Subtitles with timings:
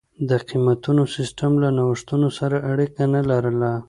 [0.29, 3.71] د قېمتونو سیستم له نوښتونو سره اړیکه نه لرله.